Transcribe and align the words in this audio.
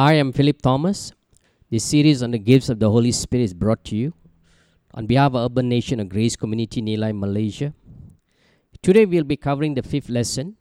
Hi, 0.00 0.14
I'm 0.14 0.32
Philip 0.32 0.62
Thomas. 0.62 1.12
This 1.68 1.84
series 1.84 2.22
on 2.22 2.30
the 2.30 2.38
gifts 2.38 2.70
of 2.70 2.78
the 2.78 2.90
Holy 2.90 3.12
Spirit 3.12 3.42
is 3.42 3.52
brought 3.52 3.84
to 3.84 3.96
you 3.96 4.14
on 4.94 5.04
behalf 5.04 5.34
of 5.34 5.44
Urban 5.44 5.68
Nation 5.68 6.00
of 6.00 6.08
Grace 6.08 6.36
Community 6.36 6.80
Nilai, 6.80 7.14
Malaysia. 7.14 7.74
Today 8.80 9.04
we'll 9.04 9.24
be 9.24 9.36
covering 9.36 9.74
the 9.74 9.82
fifth 9.82 10.08
lesson. 10.08 10.56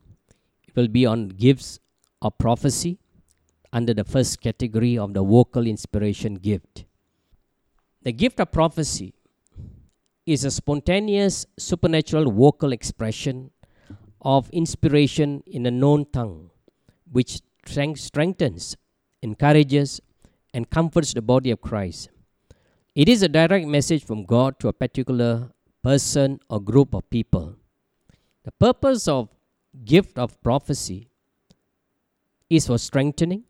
It 0.68 0.76
will 0.76 0.90
be 0.90 1.06
on 1.06 1.30
gifts 1.30 1.80
of 2.22 2.38
prophecy 2.38 3.00
under 3.72 3.94
the 3.94 4.04
first 4.04 4.42
category 4.42 4.98
of 4.98 5.14
the 5.14 5.24
vocal 5.24 5.66
inspiration 5.66 6.36
gift. 6.36 6.84
The 8.02 8.12
gift 8.12 8.42
of 8.42 8.52
prophecy 8.52 9.14
is 10.26 10.44
a 10.44 10.52
spontaneous 10.52 11.46
supernatural 11.58 12.30
vocal 12.30 12.74
expression 12.74 13.52
of 14.22 14.50
inspiration 14.50 15.44
in 15.48 15.66
a 15.66 15.72
known 15.72 16.08
tongue, 16.12 16.50
which 17.10 17.40
strengthens, 17.64 18.76
encourages, 19.22 20.02
and 20.54 20.70
comforts 20.70 21.14
the 21.14 21.22
body 21.22 21.52
of 21.52 21.62
Christ. 21.62 22.10
It 22.96 23.08
is 23.08 23.22
a 23.22 23.30
direct 23.30 23.68
message 23.68 24.04
from 24.04 24.26
God 24.26 24.60
to 24.60 24.68
a 24.68 24.74
particular 24.74 25.52
person 25.84 26.40
or 26.50 26.60
group 26.60 26.94
of 26.94 27.10
people. 27.10 27.56
The 28.44 28.52
purpose 28.52 29.08
of 29.08 29.30
gift 29.86 30.18
of 30.18 30.42
prophecy 30.42 31.10
is 32.50 32.68
for 32.68 32.78
strengthening, 32.78 33.44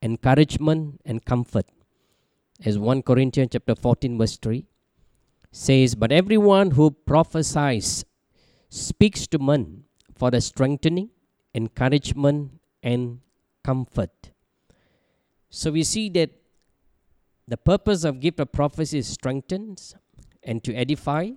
encouragement, 0.00 1.00
and 1.04 1.24
comfort. 1.24 1.66
As 2.64 2.78
1 2.78 3.02
Corinthians 3.02 3.50
chapter 3.52 3.74
14 3.74 4.16
verse 4.16 4.36
3 4.36 4.64
says, 5.50 5.94
But 5.94 6.12
everyone 6.12 6.70
who 6.70 6.92
prophesies 6.92 8.04
speaks 8.68 9.26
to 9.28 9.38
men 9.38 9.84
for 10.14 10.30
the 10.30 10.40
strengthening, 10.40 11.10
encouragement, 11.54 12.52
and 12.82 13.20
comfort. 13.64 14.30
So 15.54 15.70
we 15.70 15.84
see 15.84 16.08
that 16.08 16.30
the 17.46 17.56
purpose 17.56 18.02
of 18.02 18.18
gift 18.18 18.40
of 18.40 18.50
prophecy 18.50 18.98
is 18.98 19.06
strengthens 19.06 19.94
and 20.42 20.64
to 20.64 20.74
edify. 20.74 21.30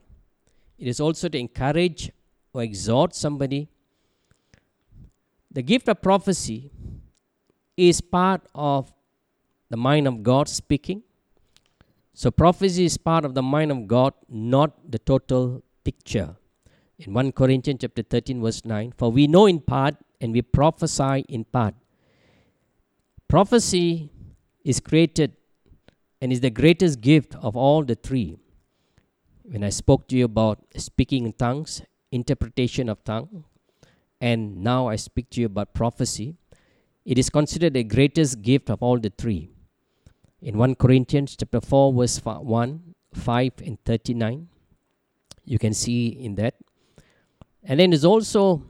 It 0.80 0.88
is 0.88 1.00
also 1.00 1.30
to 1.30 1.38
encourage 1.38 2.12
or 2.52 2.64
exhort 2.64 3.14
somebody. 3.14 3.70
The 5.52 5.62
gift 5.62 5.88
of 5.88 6.02
prophecy 6.02 6.72
is 7.78 8.02
part 8.02 8.42
of 8.56 8.92
the 9.70 9.78
mind 9.78 10.08
of 10.08 10.24
God 10.24 10.50
speaking. 10.50 11.04
So 12.16 12.31
prophecy 12.31 12.86
is 12.86 12.98
part 12.98 13.24
of 13.24 13.36
the 13.36 13.44
mind 13.44 13.72
of 13.72 13.88
God, 13.88 14.16
not 14.28 14.92
the 14.92 14.98
total 14.98 15.62
picture. 15.84 16.36
In 16.98 17.14
1 17.14 17.34
Corinthians 17.34 17.81
chapter 17.81 18.02
13 18.02 18.42
verse 18.42 18.66
9, 18.66 18.94
for 18.98 19.12
we 19.12 19.28
know 19.28 19.46
in 19.46 19.59
part 19.59 19.96
and 20.20 20.34
we 20.34 20.42
prophesy 20.42 21.24
in 21.30 21.44
part. 21.44 21.76
Prophecy 23.28 24.09
is 24.64 24.80
created 24.80 25.33
and 26.22 26.31
is 26.31 26.39
the 26.39 26.50
greatest 26.50 27.02
gift 27.02 27.36
of 27.36 27.58
all 27.58 27.84
the 27.84 27.95
three. 27.95 28.38
When 29.44 29.66
I 29.66 29.69
spoke 29.69 30.08
to 30.08 30.16
you 30.17 30.25
about 30.25 30.59
speaking 30.78 31.25
in 31.25 31.34
tongues, 31.34 31.81
interpretation 32.11 32.88
of 32.88 33.03
tongue, 33.03 33.44
and 34.22 34.64
now 34.64 34.88
I 34.88 34.95
speak 34.95 35.30
to 35.31 35.42
you 35.42 35.47
about 35.47 35.73
prophecy, 35.73 36.36
it 37.03 37.17
is 37.17 37.30
considered 37.30 37.73
the 37.73 37.84
greatest 37.84 38.42
gift 38.42 38.69
of 38.69 38.81
all 38.81 38.97
the 38.97 39.11
three. 39.17 39.50
In 40.41 40.58
1 40.58 40.75
Corinthians 40.75 41.36
chapter 41.36 41.59
4 41.59 41.94
verse 41.94 42.19
1, 42.23 42.95
5 43.14 43.52
and 43.66 43.78
39, 43.84 44.47
you 45.44 45.59
can 45.59 45.73
see 45.73 46.08
in 46.08 46.36
that. 46.36 46.56
And 47.64 47.80
then 47.80 47.89
there's 47.89 48.06
also 48.06 48.64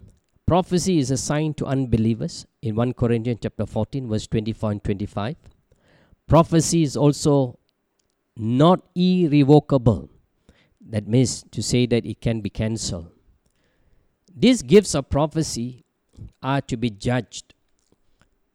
prophecy 0.48 0.98
is 0.98 1.12
assigned 1.12 1.58
to 1.58 1.66
unbelievers 1.66 2.46
in 2.62 2.76
1 2.76 2.94
Corinthians 2.94 3.40
chapter 3.44 3.66
14 3.66 4.08
verse 4.08 4.28
24 4.28 4.72
and 4.72 4.84
25 4.84 5.36
prophecy 6.28 6.84
is 6.84 6.96
also 6.98 7.58
not 8.36 8.82
irrevocable. 8.96 10.10
That 10.90 11.08
means 11.08 11.44
to 11.52 11.64
say 11.64 11.86
that 11.88 12.06
it 12.06 12.22
can 12.22 12.42
be 12.42 12.50
cancelled. 12.50 13.12
These 14.36 14.62
gifts 14.62 14.94
of 14.94 15.10
prophecy 15.10 15.86
are 16.44 16.62
to 16.62 16.78
be 16.78 16.90
judged. 16.90 17.56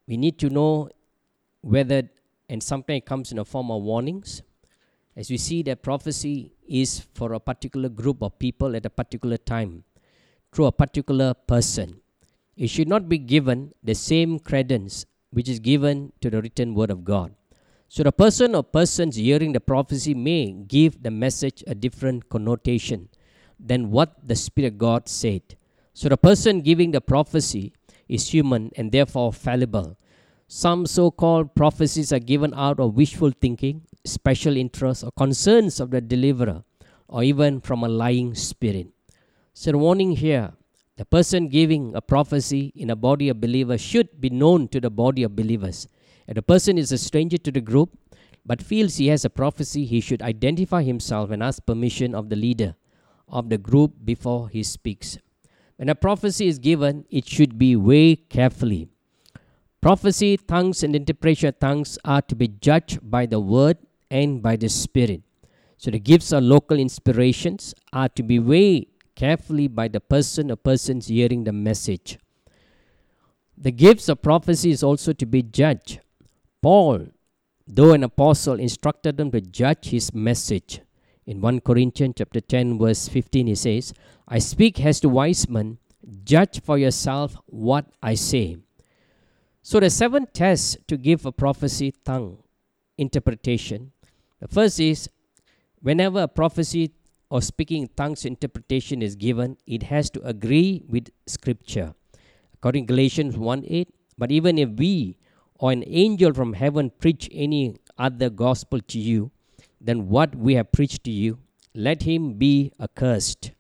We 0.06 0.16
need 0.16 0.39
to 0.39 0.50
know 0.50 0.91
whether, 1.62 2.09
and 2.49 2.62
sometimes 2.62 2.99
it 2.99 3.06
comes 3.06 3.33
in 3.33 3.39
the 3.39 3.45
form 3.45 3.71
of 3.71 3.83
warnings. 3.83 4.43
As 5.16 5.31
we 5.31 5.37
see 5.37 5.62
that 5.65 5.83
prophecy 5.83 6.53
is 6.66 7.00
for 7.15 7.33
a 7.33 7.41
particular 7.41 7.89
group 7.89 8.22
of 8.22 8.39
people 8.39 8.77
at 8.77 8.87
a 8.87 8.91
particular 8.91 9.37
time, 9.37 9.84
through 10.53 10.67
a 10.67 10.73
particular 10.73 11.35
person. 11.35 12.01
It 12.57 12.69
should 12.69 12.89
not 12.89 13.09
be 13.09 13.19
given 13.19 13.73
the 13.83 13.95
same 13.95 14.39
credence 14.39 15.07
which 15.31 15.49
is 15.49 15.59
given 15.59 16.13
to 16.21 16.29
the 16.29 16.43
written 16.43 16.75
word 16.75 16.91
of 16.91 17.05
God. 17.05 17.35
So 17.89 18.03
the 18.03 18.13
person 18.13 18.55
or 18.55 18.63
persons 18.63 19.17
hearing 19.17 19.53
the 19.53 19.61
prophecy 19.61 20.15
may 20.15 20.53
give 20.53 21.03
the 21.03 21.11
message 21.11 21.65
a 21.67 21.75
different 21.75 22.29
connotation 22.29 23.09
than 23.59 23.91
what 23.91 24.27
the 24.27 24.37
Spirit 24.37 24.75
of 24.75 24.79
God 24.79 25.09
said. 25.09 25.43
So 25.95 26.09
the 26.09 26.17
person 26.17 26.61
giving 26.61 26.91
the 26.91 27.01
prophecy 27.01 27.73
is 28.09 28.29
human 28.29 28.71
and 28.77 28.93
therefore 28.93 29.33
fallible. 29.33 29.97
Some 30.49 30.84
so 30.87 31.11
called 31.11 31.55
prophecies 31.55 32.13
are 32.13 32.19
given 32.19 32.53
out 32.55 32.79
of 32.79 32.95
wishful 32.95 33.31
thinking, 33.31 33.83
special 34.05 34.57
interest, 34.57 35.03
or 35.05 35.11
concerns 35.13 35.81
of 35.81 35.91
the 35.91 36.01
deliverer, 36.01 36.65
or 37.09 37.23
even 37.23 37.61
from 37.61 37.83
a 37.83 37.89
lying 37.89 38.34
spirit. 38.34 38.89
So, 39.55 39.77
warning 39.77 40.13
here 40.13 40.53
the 40.97 41.05
person 41.05 41.49
giving 41.49 41.95
a 41.95 42.01
prophecy 42.01 42.73
in 42.75 42.89
a 42.91 42.97
body 42.97 43.29
of 43.29 43.41
believers 43.41 43.81
should 43.81 44.21
be 44.21 44.31
known 44.31 44.69
to 44.69 44.81
the 44.81 44.91
body 44.91 45.23
of 45.23 45.37
believers. 45.37 45.89
If 46.27 46.37
a 46.37 46.43
person 46.43 46.79
is 46.79 46.91
a 46.91 46.99
stranger 46.99 47.39
to 47.39 47.53
the 47.53 47.61
group 47.61 47.99
but 48.47 48.63
feels 48.63 48.97
he 48.97 49.09
has 49.09 49.25
a 49.25 49.31
prophecy, 49.31 49.85
he 49.85 50.01
should 50.01 50.23
identify 50.23 50.83
himself 50.83 51.31
and 51.31 51.43
ask 51.43 51.65
permission 51.67 52.15
of 52.15 52.29
the 52.29 52.37
leader 52.37 52.77
of 53.29 53.51
the 53.51 53.59
group 53.59 53.93
before 54.05 54.49
he 54.49 54.63
speaks. 54.63 55.19
When 55.77 55.89
a 55.89 55.95
prophecy 55.95 56.47
is 56.47 56.59
given, 56.59 57.05
it 57.11 57.27
should 57.27 57.59
be 57.59 57.77
weighed 57.77 58.29
carefully. 58.31 58.89
Prophecy, 59.81 60.37
tongues, 60.37 60.83
and 60.83 60.95
interpretation 60.95 61.49
of 61.49 61.59
tongues 61.59 61.99
are 62.05 62.23
to 62.23 62.34
be 62.34 62.49
judged 62.49 62.99
by 63.03 63.27
the 63.27 63.41
word 63.41 63.79
and 64.11 64.43
by 64.43 64.57
the 64.57 64.69
spirit. 64.69 65.23
So 65.77 65.91
the 65.91 65.99
gifts 65.99 66.33
of 66.33 66.45
vocal 66.45 66.79
inspirations 66.79 67.75
are 67.93 68.09
to 68.11 68.23
be 68.23 68.39
weighed 68.39 68.91
carefully 69.22 69.69
by 69.69 69.87
the 69.88 70.00
person 70.00 70.50
or 70.50 70.56
persons 70.56 71.06
hearing 71.06 71.44
the 71.44 71.53
message. 71.53 72.19
The 73.56 73.71
gifts 73.71 74.09
of 74.09 74.22
prophecy 74.22 74.71
is 74.71 74.83
also 74.83 75.12
to 75.12 75.27
be 75.27 75.43
judged 75.43 76.00
Paul, 76.62 77.09
though 77.66 77.93
an 77.93 78.05
apostle, 78.05 78.60
instructed 78.60 79.16
them 79.16 79.33
to 79.33 79.41
judge 79.41 79.87
his 79.87 80.15
message. 80.15 80.81
In 81.27 81.41
1 81.41 81.60
Corinthians 81.60 82.15
chapter 82.19 82.41
10 82.41 82.78
verse 82.78 83.09
15 83.09 83.49
he 83.49 83.55
says, 83.56 83.93
I 84.28 84.38
speak 84.38 84.81
as 84.84 85.00
to 85.00 85.09
wise 85.09 85.49
men, 85.49 85.78
judge 86.25 86.60
for 86.62 86.78
yourself 86.78 87.37
what 87.47 87.87
I 88.03 88.15
say. 88.15 88.59
So 89.62 89.81
the 89.81 89.91
seven 89.91 90.27
tests 90.33 90.77
to 90.89 90.97
give 90.97 91.27
a 91.27 91.33
prophecy 91.33 91.94
tongue 92.04 92.39
interpretation. 92.97 93.93
The 94.41 94.49
first 94.49 94.81
is 94.81 95.09
whenever 95.81 96.22
a 96.22 96.28
prophecy 96.28 96.93
or 97.32 97.41
speaking 97.41 97.88
tongues 97.97 98.26
interpretation 98.26 99.00
is 99.00 99.16
given, 99.16 99.56
it 99.66 99.84
has 99.84 100.10
to 100.10 100.20
agree 100.20 100.82
with 100.87 101.09
scripture. 101.26 101.94
According 102.53 102.87
to 102.87 102.93
Galatians 102.93 103.38
1 103.38 103.65
8, 103.66 103.88
but 104.19 104.31
even 104.31 104.59
if 104.59 104.69
we 104.69 105.16
or 105.54 105.72
an 105.72 105.82
angel 105.87 106.34
from 106.34 106.53
heaven 106.53 106.91
preach 106.98 107.31
any 107.32 107.76
other 107.97 108.28
gospel 108.28 108.81
to 108.81 108.98
you 108.98 109.31
than 109.81 110.10
what 110.10 110.34
we 110.34 110.56
have 110.56 110.71
preached 110.72 111.04
to 111.04 111.10
you, 111.10 111.38
let 111.75 112.03
him 112.03 112.34
be 112.34 112.71
accursed. 112.78 113.53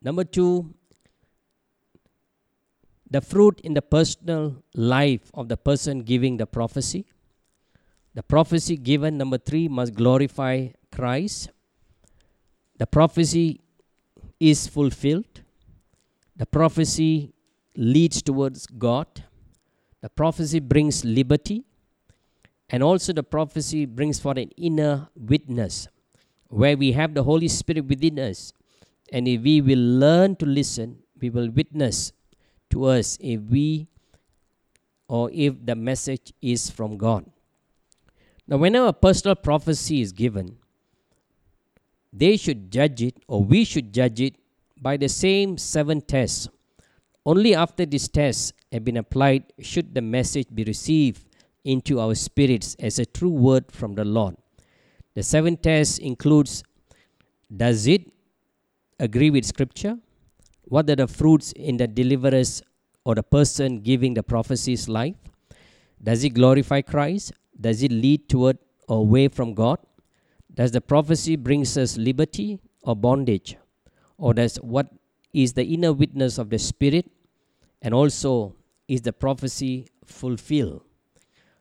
Number 0.00 0.24
two, 0.24 0.74
the 3.10 3.20
fruit 3.20 3.60
in 3.62 3.74
the 3.74 3.82
personal 3.82 4.62
life 4.74 5.30
of 5.34 5.50
the 5.50 5.58
person 5.58 6.00
giving 6.00 6.38
the 6.38 6.46
prophecy. 6.46 7.04
The 8.14 8.22
prophecy 8.22 8.78
given, 8.78 9.18
number 9.18 9.36
three, 9.36 9.68
must 9.68 9.92
glorify 9.92 10.68
Christ. 10.90 11.50
The 12.82 12.86
prophecy 12.88 13.60
is 14.40 14.66
fulfilled. 14.66 15.42
The 16.34 16.46
prophecy 16.46 17.32
leads 17.76 18.20
towards 18.22 18.66
God. 18.66 19.06
The 20.00 20.08
prophecy 20.08 20.58
brings 20.58 21.04
liberty, 21.04 21.62
and 22.68 22.82
also 22.82 23.12
the 23.12 23.22
prophecy 23.22 23.86
brings 23.86 24.18
for 24.18 24.32
an 24.32 24.50
inner 24.56 25.06
witness 25.14 25.86
where 26.48 26.76
we 26.76 26.90
have 26.90 27.14
the 27.14 27.22
Holy 27.22 27.46
Spirit 27.46 27.84
within 27.84 28.18
us. 28.18 28.52
And 29.12 29.28
if 29.28 29.42
we 29.42 29.60
will 29.60 29.78
learn 29.78 30.34
to 30.42 30.44
listen, 30.44 31.04
we 31.20 31.30
will 31.30 31.50
witness 31.50 32.12
to 32.70 32.86
us 32.86 33.16
if 33.20 33.42
we 33.42 33.86
or 35.06 35.30
if 35.32 35.54
the 35.64 35.76
message 35.76 36.32
is 36.42 36.68
from 36.68 36.98
God. 36.98 37.30
Now, 38.48 38.56
whenever 38.56 38.88
a 38.88 38.92
personal 38.92 39.36
prophecy 39.36 40.00
is 40.00 40.10
given, 40.10 40.58
they 42.12 42.36
should 42.36 42.70
judge 42.70 43.02
it, 43.02 43.22
or 43.26 43.42
we 43.42 43.64
should 43.64 43.92
judge 43.92 44.20
it, 44.20 44.36
by 44.80 44.96
the 44.96 45.08
same 45.08 45.56
seven 45.56 46.00
tests. 46.00 46.48
Only 47.24 47.54
after 47.54 47.86
these 47.86 48.08
tests 48.08 48.52
have 48.72 48.84
been 48.84 48.96
applied 48.96 49.44
should 49.60 49.94
the 49.94 50.02
message 50.02 50.48
be 50.52 50.64
received 50.64 51.24
into 51.64 52.00
our 52.00 52.14
spirits 52.14 52.74
as 52.80 52.98
a 52.98 53.06
true 53.06 53.30
word 53.30 53.70
from 53.70 53.94
the 53.94 54.04
Lord. 54.04 54.36
The 55.14 55.22
seven 55.22 55.56
tests 55.56 55.98
includes 55.98 56.64
does 57.54 57.86
it 57.86 58.10
agree 58.98 59.30
with 59.30 59.44
Scripture? 59.44 59.98
What 60.64 60.88
are 60.88 60.96
the 60.96 61.06
fruits 61.06 61.52
in 61.52 61.76
the 61.76 61.86
deliverer's 61.86 62.62
or 63.04 63.14
the 63.14 63.22
person 63.22 63.80
giving 63.80 64.14
the 64.14 64.22
prophecies 64.22 64.88
life? 64.88 65.16
Does 66.02 66.24
it 66.24 66.30
glorify 66.30 66.80
Christ? 66.80 67.32
Does 67.60 67.82
it 67.82 67.92
lead 67.92 68.28
toward 68.28 68.58
or 68.88 68.98
away 68.98 69.28
from 69.28 69.54
God? 69.54 69.78
Does 70.54 70.72
the 70.72 70.80
prophecy 70.80 71.36
brings 71.36 71.76
us 71.78 71.96
liberty 71.96 72.60
or 72.82 72.94
bondage? 72.94 73.56
Or 74.18 74.34
does 74.34 74.56
what 74.56 74.88
is 75.32 75.54
the 75.54 75.64
inner 75.64 75.92
witness 75.92 76.38
of 76.38 76.50
the 76.50 76.58
Spirit? 76.58 77.10
And 77.80 77.94
also, 77.94 78.54
is 78.86 79.02
the 79.02 79.12
prophecy 79.12 79.88
fulfilled? 80.04 80.82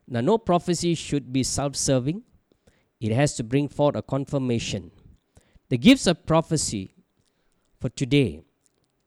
Now, 0.08 0.22
no 0.22 0.38
prophecy 0.38 0.94
should 0.96 1.32
be 1.32 1.44
self 1.44 1.76
serving, 1.76 2.24
it 3.00 3.12
has 3.12 3.36
to 3.36 3.44
bring 3.44 3.70
forth 3.70 3.96
a 3.96 4.02
confirmation. 4.02 4.92
The 5.70 5.78
gifts 5.78 6.06
of 6.06 6.26
prophecy 6.26 6.94
for 7.80 7.90
today 7.90 8.44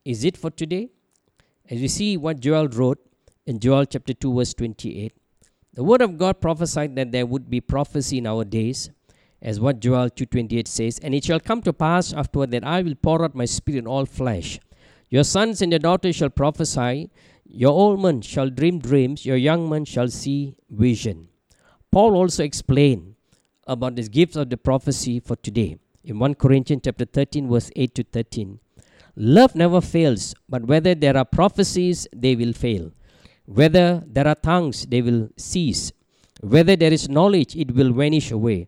is 0.05 0.23
it 0.23 0.37
for 0.37 0.51
today? 0.51 0.89
As 1.67 1.81
we 1.81 1.87
see 1.87 2.15
what 2.15 2.39
Joel 2.39 2.67
wrote 2.67 2.99
in 3.47 3.59
Joel 3.59 3.85
chapter 3.85 4.13
2, 4.13 4.35
verse 4.35 4.53
28, 4.53 5.11
the 5.73 5.83
word 5.83 6.01
of 6.01 6.17
God 6.19 6.39
prophesied 6.39 6.95
that 6.95 7.11
there 7.11 7.25
would 7.25 7.49
be 7.49 7.59
prophecy 7.59 8.19
in 8.19 8.27
our 8.27 8.45
days, 8.45 8.91
as 9.41 9.59
what 9.59 9.79
Joel 9.79 10.09
2:28 10.09 10.67
says, 10.67 10.99
and 10.99 11.13
it 11.13 11.23
shall 11.25 11.39
come 11.39 11.61
to 11.63 11.73
pass 11.73 12.13
afterward 12.13 12.51
that 12.51 12.63
I 12.63 12.81
will 12.81 12.95
pour 12.95 13.23
out 13.23 13.35
my 13.35 13.45
spirit 13.45 13.85
on 13.85 13.87
all 13.87 14.05
flesh. 14.05 14.59
Your 15.09 15.23
sons 15.23 15.61
and 15.61 15.71
your 15.71 15.79
daughters 15.79 16.15
shall 16.15 16.29
prophesy, 16.29 17.09
your 17.47 17.71
old 17.71 18.01
men 18.01 18.21
shall 18.21 18.49
dream 18.49 18.79
dreams, 18.79 19.25
your 19.25 19.37
young 19.37 19.69
men 19.69 19.85
shall 19.85 20.07
see 20.07 20.55
vision. 20.69 21.27
Paul 21.91 22.15
also 22.15 22.43
explained 22.43 23.15
about 23.67 23.95
the 23.95 24.03
gifts 24.03 24.35
of 24.35 24.49
the 24.49 24.57
prophecy 24.57 25.19
for 25.19 25.35
today 25.35 25.77
in 26.03 26.19
1 26.19 26.35
Corinthians 26.35 26.81
chapter 26.85 27.05
13 27.05 27.49
verse 27.49 27.71
8 27.75 27.95
to 27.95 28.03
13. 28.03 28.59
Love 29.15 29.55
never 29.55 29.79
fails, 29.79 30.35
but 30.49 30.65
whether 30.65 30.93
there 30.93 31.15
are 31.15 31.25
prophecies, 31.25 32.07
they 32.13 32.35
will 32.35 32.51
fail. 32.51 32.91
Whether 33.45 34.03
there 34.05 34.27
are 34.27 34.35
tongues, 34.35 34.85
they 34.85 35.01
will 35.01 35.29
cease. 35.37 35.93
Whether 36.41 36.75
there 36.75 36.91
is 36.91 37.07
knowledge, 37.07 37.55
it 37.55 37.73
will 37.73 37.93
vanish 37.93 38.31
away. 38.31 38.67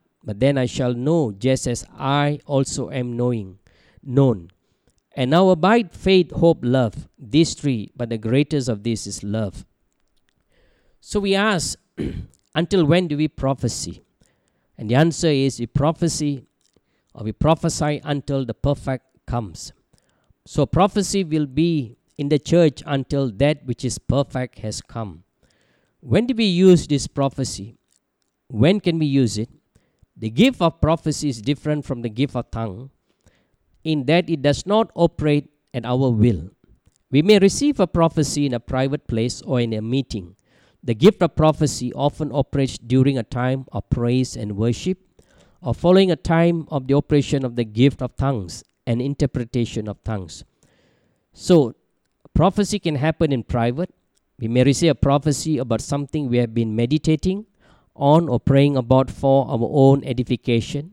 but 0.23 0.39
then 0.39 0.57
I 0.57 0.65
shall 0.65 0.93
know 0.93 1.31
just 1.31 1.67
as 1.67 1.85
I 1.97 2.39
also 2.45 2.89
am 2.91 3.17
knowing, 3.17 3.59
known. 4.03 4.49
And 5.15 5.31
now 5.31 5.49
abide 5.49 5.91
faith, 5.91 6.31
hope, 6.31 6.59
love. 6.61 7.09
These 7.17 7.55
three, 7.55 7.91
but 7.95 8.09
the 8.09 8.17
greatest 8.17 8.69
of 8.69 8.83
these 8.83 9.07
is 9.07 9.23
love. 9.23 9.65
So 10.99 11.19
we 11.19 11.35
ask, 11.35 11.77
until 12.55 12.85
when 12.85 13.07
do 13.07 13.17
we 13.17 13.27
prophesy? 13.27 14.03
And 14.77 14.89
the 14.89 14.95
answer 14.95 15.27
is 15.27 15.59
we 15.59 15.67
prophesy 15.67 16.45
or 17.13 17.23
we 17.23 17.31
prophesy 17.31 18.01
until 18.03 18.45
the 18.45 18.53
perfect 18.53 19.05
comes. 19.25 19.73
So 20.45 20.65
prophecy 20.65 21.23
will 21.23 21.45
be 21.45 21.97
in 22.17 22.29
the 22.29 22.39
church 22.39 22.81
until 22.85 23.31
that 23.31 23.65
which 23.65 23.83
is 23.83 23.97
perfect 23.97 24.59
has 24.59 24.81
come. 24.81 25.23
When 25.99 26.25
do 26.25 26.33
we 26.33 26.45
use 26.45 26.87
this 26.87 27.07
prophecy? 27.07 27.75
When 28.47 28.79
can 28.79 28.97
we 28.99 29.05
use 29.05 29.37
it? 29.37 29.49
The 30.15 30.29
gift 30.29 30.61
of 30.61 30.81
prophecy 30.81 31.29
is 31.29 31.41
different 31.41 31.85
from 31.85 32.01
the 32.01 32.09
gift 32.09 32.35
of 32.35 32.51
tongue 32.51 32.91
in 33.83 34.05
that 34.05 34.29
it 34.29 34.41
does 34.41 34.65
not 34.65 34.91
operate 34.93 35.49
at 35.73 35.85
our 35.85 36.09
will. 36.09 36.49
We 37.09 37.21
may 37.21 37.39
receive 37.39 37.79
a 37.79 37.87
prophecy 37.87 38.45
in 38.45 38.53
a 38.53 38.59
private 38.59 39.07
place 39.07 39.41
or 39.41 39.59
in 39.59 39.73
a 39.73 39.81
meeting. 39.81 40.35
The 40.83 40.95
gift 40.95 41.21
of 41.21 41.35
prophecy 41.35 41.93
often 41.93 42.31
operates 42.31 42.77
during 42.77 43.17
a 43.17 43.23
time 43.23 43.65
of 43.71 43.89
praise 43.89 44.35
and 44.35 44.57
worship 44.57 44.99
or 45.61 45.73
following 45.73 46.11
a 46.11 46.15
time 46.15 46.67
of 46.69 46.87
the 46.87 46.93
operation 46.93 47.45
of 47.45 47.55
the 47.55 47.65
gift 47.65 48.01
of 48.01 48.15
tongues 48.15 48.63
and 48.87 49.01
interpretation 49.01 49.87
of 49.87 50.03
tongues. 50.03 50.43
So, 51.33 51.75
Prophecy 52.33 52.79
can 52.79 52.95
happen 52.95 53.31
in 53.31 53.43
private. 53.43 53.93
We 54.39 54.47
may 54.47 54.63
receive 54.63 54.91
a 54.91 54.95
prophecy 54.95 55.57
about 55.57 55.81
something 55.81 56.29
we 56.29 56.37
have 56.37 56.53
been 56.53 56.75
meditating 56.75 57.45
on 58.01 58.27
or 58.27 58.39
praying 58.39 58.75
about 58.75 59.09
for 59.09 59.47
our 59.47 59.69
own 59.71 60.03
edification. 60.03 60.91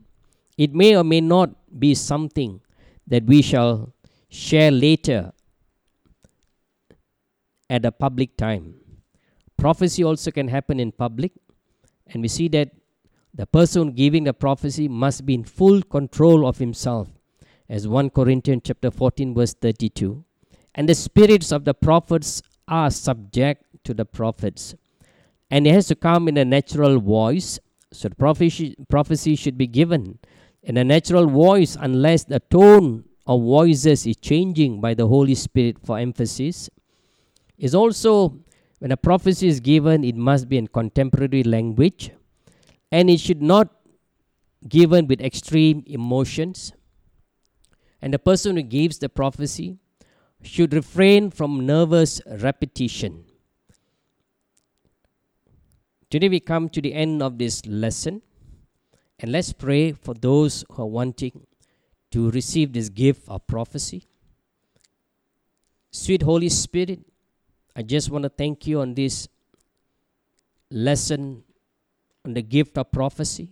It 0.57 0.73
may 0.73 0.95
or 0.95 1.03
may 1.03 1.19
not 1.21 1.49
be 1.79 1.95
something 1.95 2.61
that 3.07 3.25
we 3.25 3.41
shall 3.41 3.93
share 4.29 4.71
later 4.71 5.33
at 7.69 7.85
a 7.85 7.91
public 7.91 8.37
time. 8.37 8.75
Prophecy 9.57 10.03
also 10.03 10.31
can 10.31 10.47
happen 10.47 10.79
in 10.79 10.91
public, 10.91 11.33
and 12.07 12.21
we 12.21 12.27
see 12.27 12.47
that 12.49 12.69
the 13.33 13.45
person 13.45 13.91
giving 13.91 14.23
the 14.23 14.33
prophecy 14.33 14.87
must 14.87 15.25
be 15.25 15.33
in 15.33 15.43
full 15.43 15.81
control 15.81 16.47
of 16.47 16.59
himself, 16.59 17.09
as 17.67 17.87
1 17.87 18.11
Corinthians 18.11 18.61
chapter 18.65 18.91
14 18.91 19.33
verse 19.33 19.53
32 19.53 20.23
and 20.75 20.87
the 20.87 20.95
spirits 20.95 21.51
of 21.51 21.65
the 21.65 21.73
prophets 21.73 22.41
are 22.67 22.89
subject 22.89 23.65
to 23.83 23.93
the 23.93 24.05
prophets. 24.05 24.75
And 25.51 25.65
it 25.65 25.73
has 25.73 25.87
to 25.87 25.95
come 25.95 26.27
in 26.27 26.37
a 26.37 26.45
natural 26.45 26.99
voice. 26.99 27.59
So 27.91 28.09
the 28.09 28.15
prophecy, 28.15 28.75
prophecy 28.87 29.35
should 29.35 29.57
be 29.57 29.67
given 29.67 30.19
in 30.61 30.77
a 30.77 30.83
natural 30.83 31.27
voice 31.27 31.77
unless 31.79 32.23
the 32.23 32.39
tone 32.39 33.05
of 33.25 33.41
voices 33.41 34.05
is 34.05 34.17
changing 34.17 34.81
by 34.81 34.93
the 34.93 35.07
Holy 35.07 35.35
Spirit 35.35 35.77
for 35.83 35.97
emphasis. 35.97 36.69
Is 37.57 37.75
also 37.75 38.39
when 38.79 38.91
a 38.91 38.97
prophecy 38.97 39.47
is 39.47 39.59
given, 39.59 40.03
it 40.03 40.15
must 40.15 40.47
be 40.47 40.57
in 40.57 40.67
contemporary 40.67 41.43
language 41.43 42.11
and 42.91 43.09
it 43.09 43.19
should 43.19 43.41
not 43.41 43.69
given 44.67 45.07
with 45.07 45.21
extreme 45.21 45.83
emotions. 45.85 46.73
And 48.01 48.13
the 48.13 48.19
person 48.19 48.55
who 48.55 48.63
gives 48.63 48.99
the 48.99 49.09
prophecy 49.09 49.77
should 50.41 50.73
refrain 50.73 51.31
from 51.31 51.65
nervous 51.65 52.21
repetition. 52.25 53.25
Today 56.09 56.27
we 56.27 56.39
come 56.39 56.69
to 56.69 56.81
the 56.81 56.95
end 56.95 57.21
of 57.21 57.37
this 57.37 57.63
lesson, 57.67 58.23
and 59.19 59.31
let's 59.31 59.53
pray 59.53 59.91
for 59.91 60.15
those 60.15 60.65
who 60.71 60.81
are 60.81 60.87
wanting 60.87 61.45
to 62.09 62.31
receive 62.31 62.73
this 62.73 62.89
gift 62.89 63.29
of 63.29 63.45
prophecy. 63.45 64.07
Sweet 65.91 66.23
Holy 66.23 66.49
Spirit, 66.49 67.01
I 67.75 67.83
just 67.83 68.09
want 68.09 68.23
to 68.23 68.29
thank 68.29 68.65
you 68.65 68.81
on 68.81 68.95
this 68.95 69.27
lesson 70.71 71.43
on 72.25 72.33
the 72.33 72.41
gift 72.41 72.79
of 72.79 72.91
prophecy. 72.91 73.51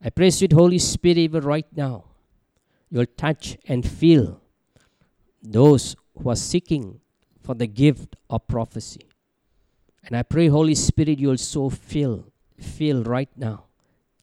I 0.00 0.10
pray, 0.10 0.30
sweet 0.30 0.52
Holy 0.52 0.78
Spirit, 0.78 1.18
even 1.18 1.42
right 1.42 1.66
now 1.74 2.04
you'll 2.88 3.06
touch 3.16 3.56
and 3.66 3.84
feel 3.84 4.40
those 5.42 5.96
who 6.16 6.30
are 6.30 6.36
seeking 6.36 7.00
for 7.42 7.56
the 7.56 7.66
gift 7.66 8.14
of 8.30 8.46
prophecy. 8.46 9.08
And 10.06 10.16
I 10.16 10.22
pray, 10.22 10.48
Holy 10.48 10.74
Spirit, 10.74 11.18
you'll 11.18 11.38
so 11.38 11.70
fill, 11.70 12.32
feel 12.58 13.02
right 13.04 13.30
now 13.36 13.64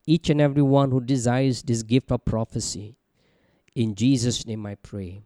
each 0.05 0.29
and 0.29 0.41
every 0.41 0.61
one 0.61 0.91
who 0.91 0.99
desires 0.99 1.63
this 1.63 1.83
gift 1.83 2.11
of 2.11 2.25
prophecy. 2.25 2.97
In 3.75 3.95
Jesus' 3.95 4.45
name 4.45 4.65
I 4.65 4.75
pray. 4.75 5.21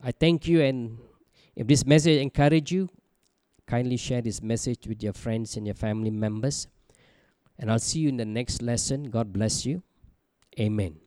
I 0.00 0.12
thank 0.12 0.46
you, 0.46 0.62
and 0.62 0.98
if 1.56 1.66
this 1.66 1.86
message 1.86 2.20
encourage 2.20 2.72
you, 2.72 2.88
kindly 3.66 3.96
share 3.96 4.22
this 4.22 4.42
message 4.42 4.86
with 4.86 5.02
your 5.02 5.12
friends 5.12 5.56
and 5.56 5.66
your 5.66 5.74
family 5.74 6.10
members. 6.10 6.66
And 7.58 7.70
I'll 7.70 7.78
see 7.78 8.00
you 8.00 8.08
in 8.08 8.16
the 8.16 8.24
next 8.24 8.62
lesson. 8.62 9.04
God 9.04 9.32
bless 9.32 9.64
you. 9.64 9.82
Amen. 10.58 11.01